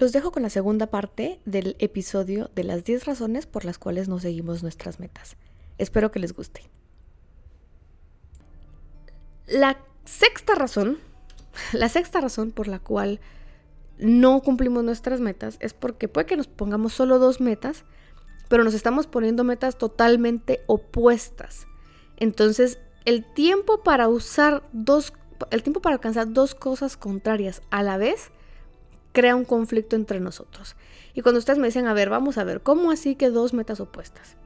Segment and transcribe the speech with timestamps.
[0.00, 4.08] Los dejo con la segunda parte del episodio de las 10 razones por las cuales
[4.08, 5.36] no seguimos nuestras metas.
[5.76, 6.62] Espero que les guste.
[9.46, 9.76] La
[10.06, 10.96] sexta razón,
[11.74, 13.20] la sexta razón por la cual
[13.98, 17.84] no cumplimos nuestras metas es porque puede que nos pongamos solo dos metas,
[18.48, 21.66] pero nos estamos poniendo metas totalmente opuestas.
[22.16, 25.12] Entonces, el tiempo para usar dos,
[25.50, 28.30] el tiempo para alcanzar dos cosas contrarias a la vez
[29.12, 30.76] crea un conflicto entre nosotros.
[31.14, 33.80] Y cuando ustedes me dicen, a ver, vamos a ver, ¿cómo así que dos metas
[33.80, 34.36] opuestas?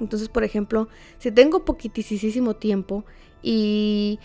[0.00, 3.04] Entonces, por ejemplo, si tengo poquitísimo tiempo
[3.42, 4.18] y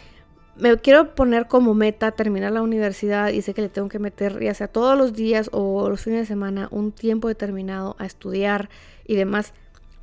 [0.58, 4.40] me quiero poner como meta terminar la universidad y sé que le tengo que meter
[4.42, 8.70] ya sea todos los días o los fines de semana un tiempo determinado a estudiar
[9.06, 9.54] y demás,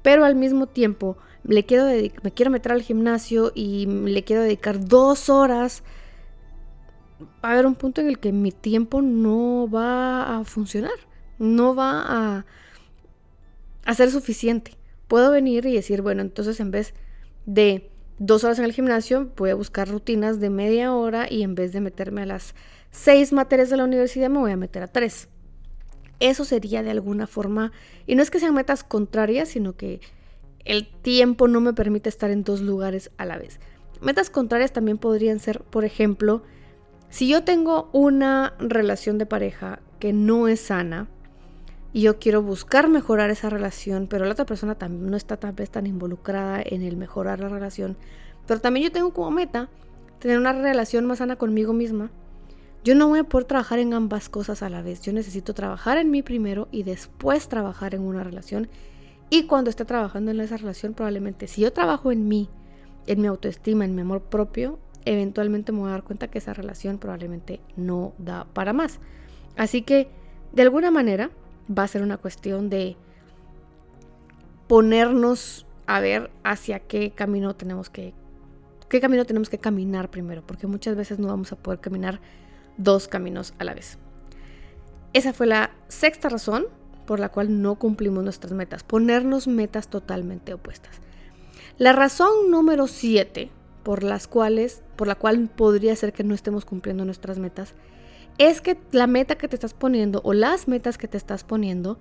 [0.03, 1.87] pero al mismo tiempo le quiero
[2.23, 5.83] me quiero meter al gimnasio y le quiero dedicar dos horas,
[7.21, 10.93] va a haber un punto en el que mi tiempo no va a funcionar,
[11.39, 12.45] no va
[13.85, 14.73] a, ser suficiente.
[15.09, 16.95] Puedo venir y decir, bueno, entonces en vez
[17.47, 21.55] de dos horas en el gimnasio, voy a buscar rutinas de media hora y en
[21.55, 22.55] vez de meterme a las
[22.91, 25.29] seis materias de la universidad, me voy a meter a tres.
[26.20, 27.73] Eso sería de alguna forma,
[28.07, 30.01] y no es que sean metas contrarias, sino que
[30.64, 33.61] el tiempo no me permite estar en dos lugares a la vez.
[34.01, 36.42] Metas contrarias también podrían ser, por ejemplo,
[37.11, 41.09] si yo tengo una relación de pareja que no es sana,
[41.92, 45.55] y yo quiero buscar mejorar esa relación, pero la otra persona también no está tal
[45.55, 47.97] vez tan involucrada en el mejorar la relación,
[48.47, 49.69] pero también yo tengo como meta
[50.19, 52.11] tener una relación más sana conmigo misma,
[52.84, 55.03] yo no voy a poder trabajar en ambas cosas a la vez.
[55.03, 58.69] Yo necesito trabajar en mí primero y después trabajar en una relación.
[59.31, 62.48] Y cuando esté trabajando en esa relación, probablemente si yo trabajo en mí,
[63.06, 66.55] en mi autoestima, en mi amor propio, eventualmente me voy a dar cuenta que esa
[66.55, 69.01] relación probablemente no da para más.
[69.57, 70.09] Así que,
[70.53, 71.31] de alguna manera,
[71.77, 72.97] va a ser una cuestión de
[74.67, 78.14] ponernos a ver hacia qué camino tenemos que
[78.89, 82.20] qué camino tenemos que caminar primero, porque muchas veces no vamos a poder caminar
[82.79, 83.98] dos caminos a la vez.
[85.13, 86.67] Esa fue la sexta razón
[87.07, 90.97] por la cual no cumplimos nuestras metas, ponernos metas totalmente opuestas.
[91.79, 93.51] La razón número siete
[93.83, 97.73] por las cuales por la cual podría ser que no estemos cumpliendo nuestras metas
[98.36, 101.98] es que la meta que te estás poniendo o las metas que te estás poniendo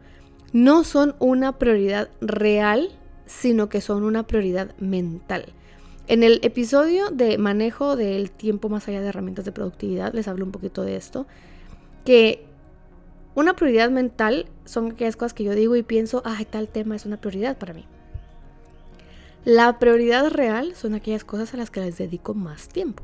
[0.52, 2.90] no son una prioridad real,
[3.28, 5.53] sino que son una prioridad mental.
[6.07, 10.44] En el episodio de manejo del tiempo más allá de herramientas de productividad les hablo
[10.44, 11.28] un poquito de esto,
[12.03, 12.46] que
[13.36, 17.06] una prioridad mental son aquellas cosas que yo digo y pienso, ay, tal tema es
[17.06, 17.86] una prioridad para mí.
[19.47, 23.02] La prioridad real son aquellas cosas a las que les dedico más tiempo.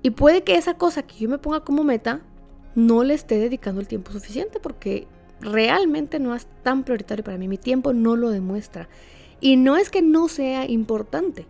[0.00, 2.20] Y puede que esa cosa que yo me ponga como meta
[2.76, 5.08] no le esté dedicando el tiempo suficiente porque
[5.40, 7.48] realmente no es tan prioritario para mí.
[7.48, 8.88] Mi tiempo no lo demuestra.
[9.40, 11.48] Y no es que no sea importante,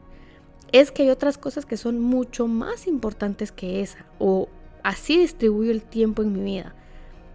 [0.72, 4.06] es que hay otras cosas que son mucho más importantes que esa.
[4.18, 4.48] O
[4.82, 6.74] así distribuyo el tiempo en mi vida.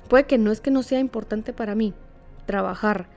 [0.10, 1.94] Puede que no es que no sea importante para mí
[2.48, 3.08] trabajar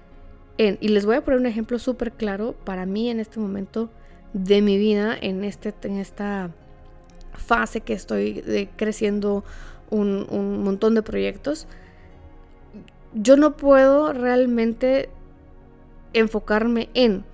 [0.59, 3.91] Y les voy a poner un ejemplo súper claro para mí en este momento
[4.33, 6.50] de mi vida, en, este, en esta
[7.34, 9.44] fase que estoy creciendo
[9.91, 11.67] un, montón de proyectos,
[13.15, 15.09] yo no puedo realmente
[16.12, 17.25] enfocarme en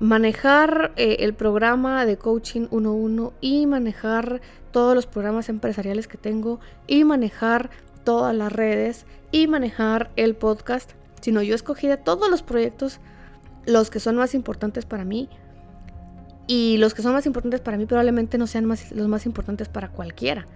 [0.00, 6.60] manejar eh, el programa de coaching 1-1 y manejar todos los programas empresariales que tengo
[6.86, 7.70] y manejar
[8.04, 13.00] todas las redes y manejar el podcast, sino yo escogí de todos los proyectos
[13.66, 15.28] los que son más importantes para mí
[16.46, 19.90] y los que son más importantes para mí probablemente no sean los más importantes para
[19.90, 20.46] cualquiera,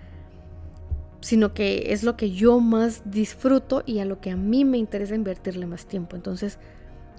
[1.20, 4.78] sino que es lo que yo más disfruto y a lo que a mí me
[4.78, 6.16] interesa invertirle más tiempo.
[6.16, 6.58] Entonces,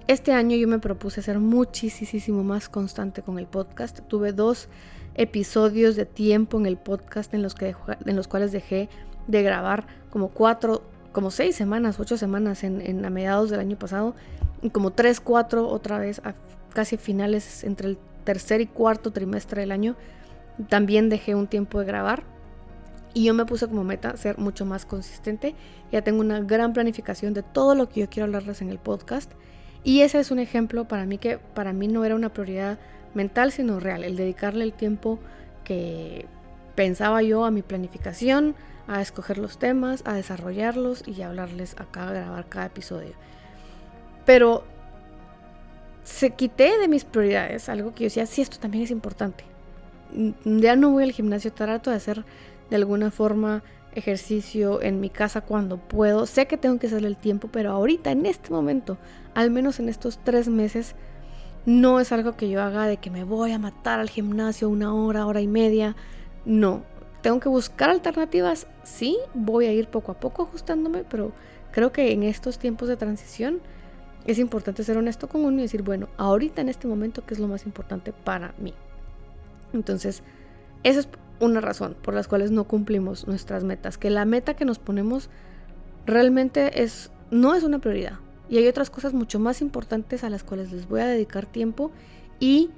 [0.08, 4.00] este año yo me propuse ser muchísimo más constante con el podcast.
[4.08, 4.68] Tuve dos
[5.14, 8.88] episodios de tiempo en el podcast en los, que, en los cuales dejé
[9.28, 10.82] de grabar como cuatro,
[11.14, 14.14] como seis semanas, ocho semanas en, a mediados del año pasado
[14.60, 16.20] y como tres, cuatro otra vez
[16.74, 19.94] casi finales entre el tercer y cuarto trimestre del año
[20.68, 22.24] también dejé un tiempo de grabar
[23.14, 25.54] y yo me puse como meta ser mucho más consistente.
[25.92, 29.30] Ya tengo una gran planificación de todo lo que yo quiero hablarles en el podcast
[29.84, 32.78] y ese es un ejemplo para mí que para mí no era una prioridad
[33.14, 35.20] mental sino real, el dedicarle el tiempo
[35.62, 36.26] que
[36.74, 38.54] pensaba yo a mi planificación,
[38.86, 43.12] a escoger los temas, a desarrollarlos y a hablarles acá, a grabar cada episodio.
[44.26, 44.64] Pero
[46.02, 49.44] se quité de mis prioridades algo que yo decía, sí, esto también es importante.
[50.44, 52.24] Ya no voy al gimnasio, trato de hacer
[52.70, 53.62] de alguna forma
[53.94, 56.26] ejercicio en mi casa cuando puedo.
[56.26, 58.98] Sé que tengo que hacerle el tiempo, pero ahorita, en este momento,
[59.34, 60.94] al menos en estos tres meses,
[61.66, 64.94] no es algo que yo haga de que me voy a matar al gimnasio una
[64.94, 65.96] hora, hora y media.
[66.44, 66.82] No,
[67.22, 68.66] tengo que buscar alternativas.
[68.82, 71.32] Sí, voy a ir poco a poco ajustándome, pero
[71.72, 73.60] creo que en estos tiempos de transición
[74.26, 77.40] es importante ser honesto con uno y decir, bueno, ahorita en este momento, ¿qué es
[77.40, 78.74] lo más importante para mí?
[79.72, 80.22] Entonces,
[80.82, 81.08] esa es
[81.40, 85.30] una razón por las cuales no cumplimos nuestras metas, que la meta que nos ponemos
[86.06, 88.18] realmente es no es una prioridad.
[88.48, 91.90] Y hay otras cosas mucho más importantes a las cuales les voy a dedicar tiempo
[92.38, 92.70] y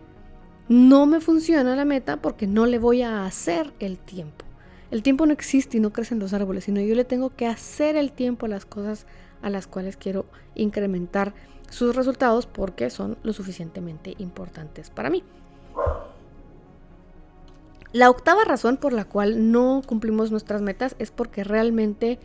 [0.69, 4.45] no me funciona la meta porque no le voy a hacer el tiempo.
[4.91, 7.47] El tiempo no existe y no crece en los árboles, sino yo le tengo que
[7.47, 9.07] hacer el tiempo a las cosas
[9.43, 11.35] a las cuales quiero incrementar
[11.71, 15.23] sus resultados porque son lo suficientemente importantes para mí.
[17.93, 22.19] La octava razón por la cual no cumplimos nuestras metas es porque realmente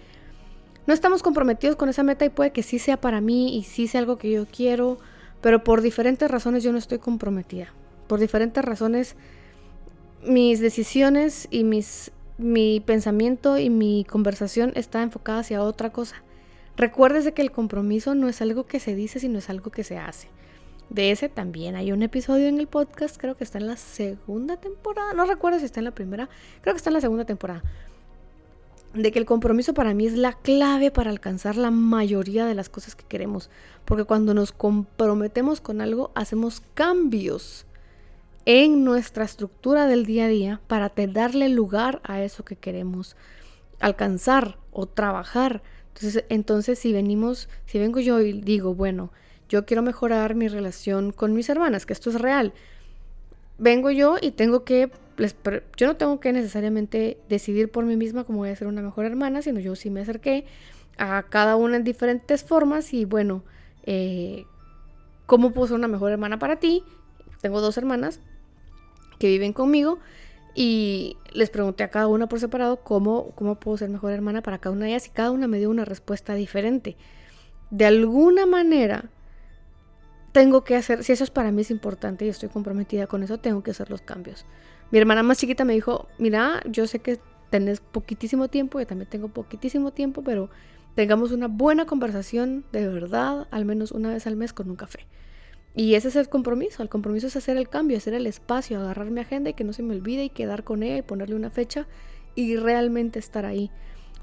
[0.88, 3.88] no estamos comprometidos con esa meta y puede que sí sea para mí y sí
[3.88, 4.98] sea algo que yo quiero,
[5.42, 7.74] pero por diferentes razones yo no estoy comprometida.
[8.12, 9.16] Por diferentes razones
[10.22, 16.22] mis decisiones y mis, mi pensamiento y mi conversación está enfocada hacia otra cosa.
[16.76, 19.98] Recuérdese que el compromiso no es algo que se dice, sino es algo que se
[19.98, 20.28] hace.
[20.90, 24.58] De ese también hay un episodio en el podcast, creo que está en la segunda
[24.58, 26.28] temporada, no recuerdo si está en la primera,
[26.60, 27.64] creo que está en la segunda temporada
[28.94, 32.68] de que el compromiso para mí es la clave para alcanzar la mayoría de las
[32.68, 33.50] cosas que queremos.
[33.86, 37.66] Porque cuando nos comprometemos con algo, hacemos cambios
[38.46, 43.16] en nuestra estructura del día a día para darle lugar a eso que queremos
[43.80, 45.62] alcanzar o trabajar.
[45.94, 49.12] Entonces, entonces si venimos, si vengo yo y digo, bueno,
[49.50, 52.54] yo quiero mejorar mi relación con mis hermanas, que esto es real,
[53.58, 54.90] vengo yo y tengo que
[55.78, 59.06] yo no tengo que necesariamente decidir por mí misma cómo voy a ser una mejor
[59.06, 60.46] hermana, sino yo sí me acerqué
[60.98, 63.44] a cada una en diferentes formas y bueno,
[63.84, 64.46] eh,
[65.28, 66.84] ¿cómo puedo ser una mejor hermana para ti?
[67.42, 68.20] Tengo dos hermanas
[69.22, 70.00] que viven conmigo
[70.56, 74.58] y les pregunté a cada una por separado cómo, cómo puedo ser mejor hermana para
[74.58, 76.98] cada una de ellas y cada una me dio una respuesta diferente.
[77.70, 79.12] De alguna manera,
[80.32, 83.38] tengo que hacer, si eso es para mí es importante y estoy comprometida con eso,
[83.38, 84.48] tengo que hacer los cambios.
[84.90, 87.20] Mi hermana más chiquita me dijo, mira, yo sé que
[87.52, 90.50] tenés poquitísimo tiempo, yo también tengo poquitísimo tiempo, pero
[90.96, 95.06] tengamos una buena conversación de verdad, al menos una vez al mes con un café.
[95.74, 99.10] Y ese es el compromiso, el compromiso es hacer el cambio, hacer el espacio, agarrar
[99.10, 101.50] mi agenda y que no se me olvide y quedar con ella y ponerle una
[101.50, 101.88] fecha
[102.36, 103.72] y realmente estar ahí.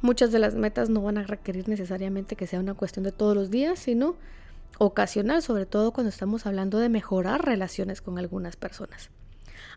[0.03, 3.35] Muchas de las metas no van a requerir necesariamente que sea una cuestión de todos
[3.35, 4.17] los días, sino
[4.79, 9.11] ocasional, sobre todo cuando estamos hablando de mejorar relaciones con algunas personas.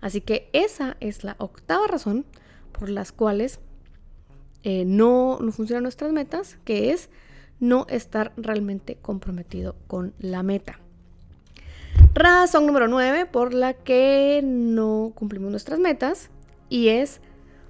[0.01, 2.25] Así que esa es la octava razón
[2.71, 3.59] por las cuales
[4.63, 7.09] eh, no, no funcionan nuestras metas, que es
[7.59, 10.79] no estar realmente comprometido con la meta.
[12.13, 16.30] Razón número nueve por la que no cumplimos nuestras metas
[16.68, 17.22] y es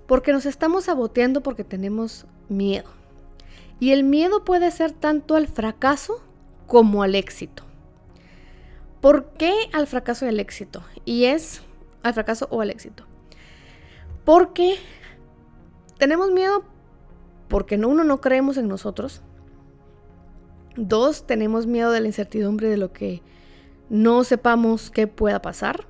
[0.08, 2.90] porque nos estamos saboteando porque tenemos miedo.
[3.80, 6.24] Y el miedo puede ser tanto al fracaso
[6.66, 7.64] como al éxito.
[9.00, 10.84] ¿Por qué al fracaso y al éxito?
[11.06, 11.62] Y es
[12.02, 13.06] al fracaso o al éxito.
[14.26, 14.76] Porque
[15.98, 16.64] tenemos miedo
[17.48, 19.22] porque uno no creemos en nosotros.
[20.76, 23.22] Dos, tenemos miedo de la incertidumbre de lo que
[23.92, 25.86] no sepamos qué pueda pasar.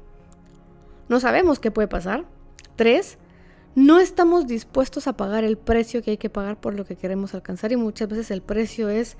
[1.07, 2.25] No sabemos qué puede pasar.
[2.75, 3.19] Tres,
[3.75, 7.35] no estamos dispuestos a pagar el precio que hay que pagar por lo que queremos
[7.35, 9.17] alcanzar y muchas veces el precio es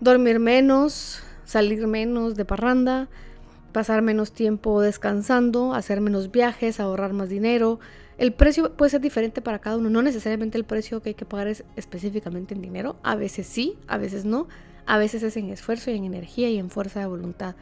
[0.00, 3.10] dormir menos, salir menos de parranda,
[3.72, 7.80] pasar menos tiempo descansando, hacer menos viajes, ahorrar más dinero.
[8.16, 11.26] El precio puede ser diferente para cada uno, no necesariamente el precio que hay que
[11.26, 14.48] pagar es específicamente en dinero, a veces sí, a veces no,
[14.86, 17.56] a veces es en esfuerzo y en energía y en fuerza de voluntad.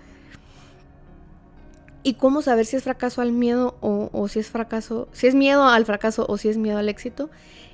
[2.02, 5.64] ¿Y cómo saber si es fracaso al miedo o, si es fracaso, si es miedo
[5.64, 7.28] al fracaso o si es miedo al éxito?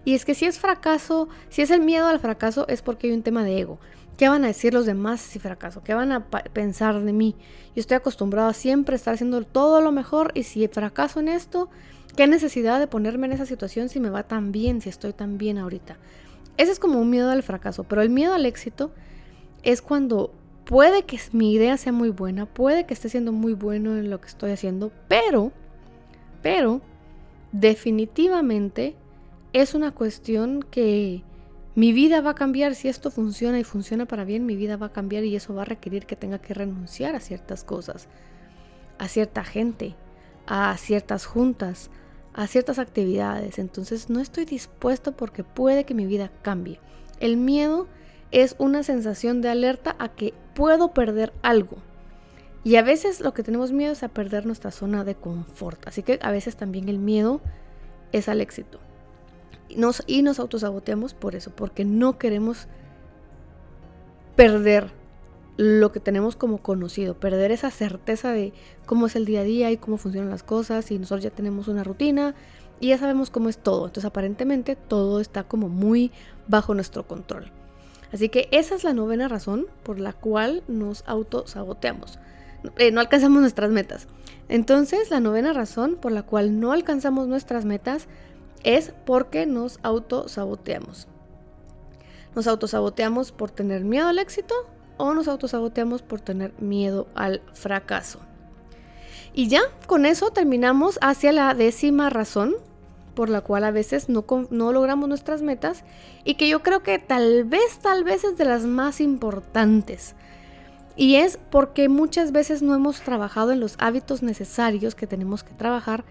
[0.04, 3.12] Y es que si es fracaso, si es el miedo al fracaso es porque hay
[3.12, 3.78] un tema de ego.
[4.16, 5.83] ¿Qué van a decir los demás si fracaso?
[5.83, 7.35] ¿Qué van a pensar de mí?
[7.75, 11.69] Yo estoy acostumbrado a siempre estar haciendo todo lo mejor y si fracaso en esto,
[12.16, 15.37] ¿qué necesidad de ponerme en esa situación si me va tan bien, si estoy tan
[15.37, 15.99] bien ahorita?
[16.57, 18.93] Ese es como un miedo al fracaso, pero el miedo al éxito
[19.64, 20.33] es cuando
[20.64, 24.21] puede que mi idea sea muy buena, puede que esté siendo muy bueno en lo
[24.21, 25.52] que estoy haciendo, pero,
[26.42, 26.80] pero,
[27.52, 28.97] definitivamente
[29.52, 31.23] es una cuestión que
[31.75, 34.87] mi vida va a cambiar si esto funciona y funciona para bien, mi vida va
[34.87, 38.09] a cambiar y eso va a requerir que tenga que renunciar a ciertas cosas,
[38.99, 39.94] a cierta gente,
[40.47, 41.90] a ciertas juntas,
[42.33, 46.80] a ciertas actividades, entonces no estoy dispuesto porque puede que mi vida cambie.
[47.21, 47.87] El miedo
[48.35, 51.76] es una sensación de alerta a que puedo perder algo.
[52.64, 55.87] Y a veces lo que tenemos miedo es a perder nuestra zona de confort.
[55.87, 57.41] Así que a veces también el miedo
[58.11, 58.81] es al éxito.
[59.69, 62.67] Y nos, y nos autosaboteamos por eso, porque no queremos
[64.35, 64.91] perder
[65.57, 68.53] lo que tenemos como conocido, perder esa certeza de
[68.85, 71.69] cómo es el día a día y cómo funcionan las cosas y nosotros ya tenemos
[71.69, 72.35] una rutina
[72.81, 73.87] y ya sabemos cómo es todo.
[73.87, 76.11] Entonces aparentemente todo está como muy
[76.49, 77.53] bajo nuestro control.
[78.14, 82.21] Así que esa es la novena razón por la cual nos autosaboteamos.
[82.78, 84.06] Eh, no alcanzamos nuestras metas.
[84.49, 88.06] Entonces la novena razón por la cual no alcanzamos nuestras metas
[88.62, 91.09] es porque nos autosaboteamos.
[92.37, 94.54] Nos autosaboteamos por tener miedo al éxito
[94.97, 98.21] o nos autosaboteamos por tener miedo al fracaso.
[99.33, 102.54] Y ya con eso terminamos hacia la décima razón
[103.14, 105.85] por la cual a veces no, no, logramos nuestras metas
[106.25, 110.14] y que yo creo que tal vez, tal vez es de las más importantes.
[110.97, 115.54] Y es porque muchas veces no hemos trabajado en los hábitos necesarios que tenemos que
[115.54, 116.04] trabajar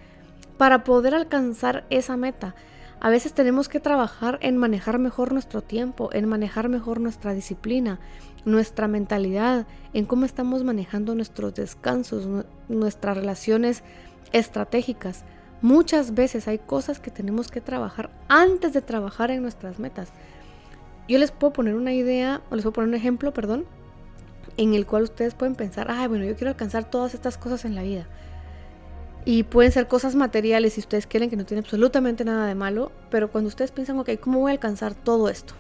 [0.58, 2.56] para poder alcanzar esa meta.
[3.00, 8.00] A veces tenemos que trabajar en manejar mejor nuestro tiempo, en manejar mejor nuestra disciplina,
[8.46, 12.28] nuestra mentalidad, en cómo estamos manejando nuestros descansos,
[12.70, 13.84] nuestras relaciones
[14.32, 15.26] estratégicas.
[15.64, 20.10] Muchas veces hay cosas que tenemos que trabajar antes de trabajar en nuestras metas.
[21.08, 23.64] Yo les puedo poner una idea, o les puedo poner un ejemplo, perdón,
[24.58, 27.76] en el cual ustedes pueden pensar, ay, bueno, yo quiero alcanzar todas estas cosas en
[27.76, 28.08] la vida.
[29.24, 32.92] Y pueden ser cosas materiales si ustedes quieren que no tiene absolutamente nada de malo,
[33.10, 35.54] pero cuando ustedes piensan, ok, ¿cómo voy a alcanzar todo esto?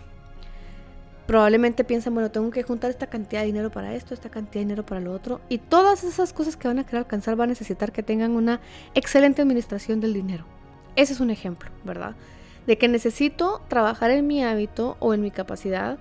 [1.33, 4.65] Probablemente piensan, bueno, tengo que juntar esta cantidad de dinero para esto, esta cantidad de
[4.65, 5.41] dinero para lo otro.
[5.49, 8.61] Y todas esas cosas que van a querer alcanzar van a necesitar que tengan una
[8.93, 10.45] excelente administración del dinero.
[10.95, 12.15] Ese es un ejemplo, ¿verdad?
[12.67, 15.97] De que necesito trabajar en mi hábito o en mi capacidad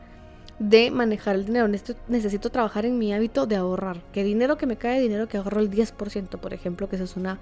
[0.59, 1.67] de manejar el dinero.
[1.67, 4.03] Necesito, necesito, trabajar en mi hábito de ahorrar.
[4.13, 7.17] Que dinero que me cae, dinero que ahorro el 10%, por ejemplo, que eso es
[7.17, 7.39] una...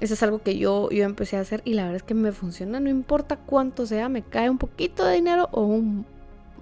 [0.00, 2.32] Eso es algo que yo, yo empecé a hacer y la verdad es que me
[2.32, 2.80] funciona.
[2.80, 5.78] No importa cuánto sea, me cae un poquito de dinero o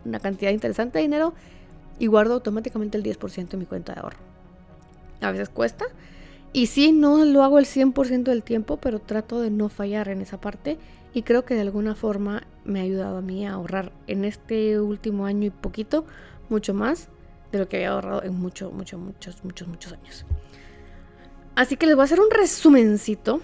[0.07, 1.35] una cantidad interesante de dinero
[1.99, 4.19] y guardo automáticamente el 10% en mi cuenta de ahorro.
[5.21, 5.87] A veces cuesta.
[6.53, 10.23] Y sí, no lo hago el 100% del tiempo, pero trato de no fallar en
[10.23, 10.79] esa parte
[11.13, 14.81] y creo que de alguna forma me ha ayudado a mí a ahorrar en este
[14.81, 16.05] último año y poquito
[16.49, 17.09] mucho más
[17.53, 20.27] de lo que había ahorrado en muchos, muchos, muchos, muchos, muchos años.
[21.55, 23.41] Así que les voy a hacer un resumencito.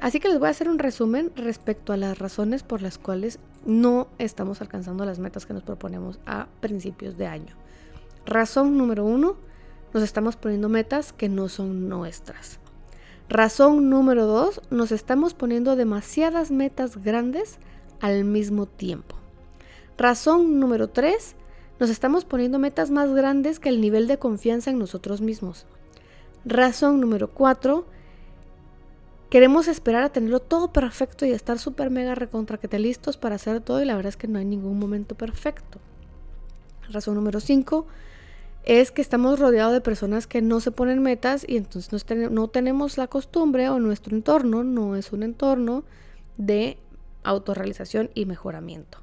[0.00, 3.38] Así que les voy a hacer un resumen respecto a las razones por las cuales
[3.64, 7.54] no estamos alcanzando las metas que nos proponemos a principios de año.
[8.26, 9.36] Razón número uno,
[9.92, 12.58] nos estamos poniendo metas que no son nuestras.
[13.28, 17.58] Razón número dos, nos estamos poniendo demasiadas metas grandes
[18.00, 19.16] al mismo tiempo.
[19.96, 21.36] Razón número tres,
[21.78, 25.64] nos estamos poniendo metas más grandes que el nivel de confianza en nosotros mismos.
[26.44, 27.86] Razón número cuatro,
[29.34, 33.34] queremos esperar a tenerlo todo perfecto y estar súper mega recontra que te listos para
[33.34, 35.80] hacer todo y la verdad es que no hay ningún momento perfecto.
[36.88, 37.88] Razón número cinco,
[38.62, 42.96] es que estamos rodeados de personas que no se ponen metas y entonces no, tenemos
[42.96, 45.82] la costumbre o nuestro entorno no es un entorno
[46.36, 46.78] de
[47.24, 48.98] autorrealización y mejoramiento.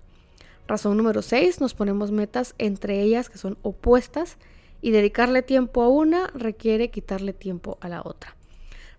[0.65, 4.37] Razón número 6, nos ponemos metas entre ellas que son opuestas
[4.81, 8.37] y dedicarle tiempo a una requiere quitarle tiempo a la otra.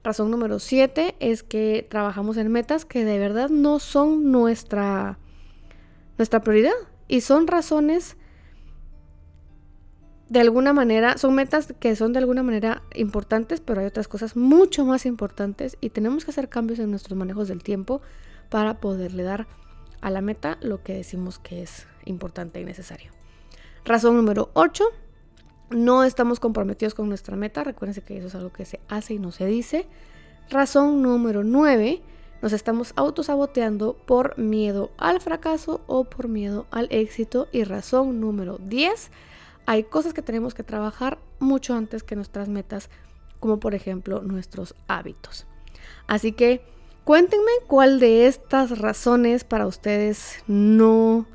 [0.04, 5.18] Razón número 7 es que trabajamos en metas que de verdad no son nuestra,
[6.18, 6.72] nuestra prioridad
[7.06, 8.16] y son razones
[10.28, 14.34] de alguna manera, son metas que son de alguna manera importantes, pero hay otras cosas
[14.34, 18.00] mucho más importantes y tenemos que hacer cambios en nuestros manejos del tiempo
[18.48, 19.46] para poderle dar
[20.00, 23.12] a la meta lo que decimos que es importante y necesario.
[23.84, 24.84] Razón número 8.
[25.72, 27.64] No estamos comprometidos con nuestra meta.
[27.64, 29.86] Recuérdense que eso es algo que se hace y no se dice.
[30.50, 32.02] Razón número 9.
[32.42, 37.48] Nos estamos autosaboteando por miedo al fracaso o por miedo al éxito.
[37.52, 39.10] Y razón número 10
[39.66, 42.90] hay cosas que tenemos que trabajar mucho antes que nuestras metas,
[43.40, 45.46] como por ejemplo nuestros hábitos.
[46.06, 46.62] Así que
[47.04, 51.26] cuéntenme cuál de estas razones para ustedes no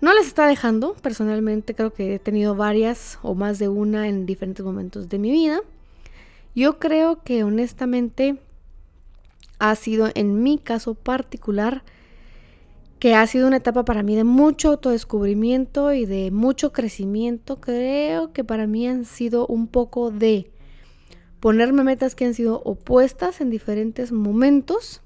[0.00, 0.94] no les está dejando.
[0.94, 5.30] Personalmente creo que he tenido varias o más de una en diferentes momentos de mi
[5.30, 5.60] vida.
[6.54, 8.38] Yo creo que honestamente
[9.58, 11.82] ha sido en mi caso particular
[12.98, 17.60] que ha sido una etapa para mí de mucho autodescubrimiento y de mucho crecimiento.
[17.60, 20.50] Creo que para mí han sido un poco de
[21.40, 25.02] ponerme metas que han sido opuestas en diferentes momentos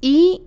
[0.00, 0.42] Y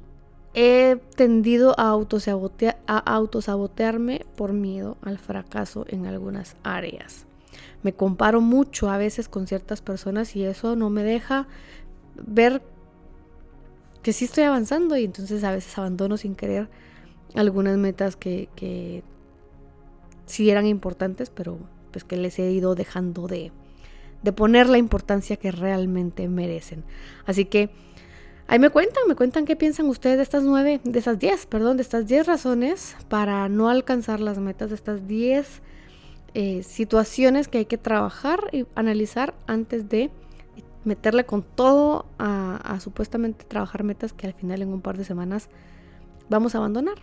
[0.54, 7.26] he tendido a, autosabotearme por miedo al fracaso en algunas áreas.
[7.84, 11.48] Me comparo mucho a veces con ciertas personas y eso no me deja
[12.16, 12.62] ver
[14.04, 16.70] que sí estoy avanzando y entonces a veces abandono sin querer
[17.36, 19.04] algunas metas que,
[20.26, 21.58] sí eran importantes, pero
[21.92, 23.52] pues que les he ido dejando de,
[24.24, 26.84] de poner la importancia que realmente merecen.
[27.26, 27.70] Así que
[28.52, 31.78] ahí me cuentan, me cuentan qué piensan ustedes de estas nueve, de esas diez, perdón,
[31.78, 35.62] de estas diez razones para no alcanzar las metas, de estas diez
[36.34, 40.10] eh, situaciones que hay que trabajar y analizar antes de
[40.84, 45.48] meterle con todo a, supuestamente trabajar metas que al final en un par de semanas
[46.28, 46.96] vamos a abandonar.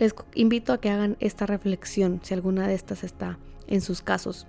[0.00, 4.48] Les invito a que hagan esta reflexión si alguna de estas está en sus casos.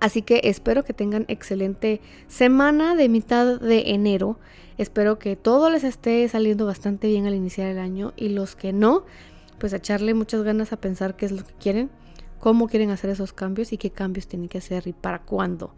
[0.00, 4.38] Así que espero que tengan excelente semana de mitad de enero.
[4.78, 8.72] Espero que todo les esté saliendo bastante bien al iniciar el año y los que
[8.72, 9.04] no,
[9.58, 11.90] pues echarle muchas ganas a pensar qué es lo que quieren,
[12.40, 15.74] cómo quieren hacer esos cambios y qué cambios tienen que hacer y para cuándo.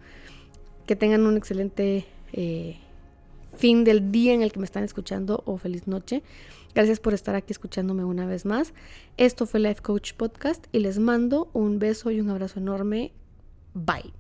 [0.87, 2.79] Que tengan un excelente eh,
[3.57, 6.25] fin del día en el que me están escuchando o feliz noche.
[6.75, 8.75] Gracias por estar aquí escuchándome una vez más.
[9.17, 13.13] Esto fue Life Coach Podcast y les mando un beso y un abrazo enorme.
[13.75, 14.13] bite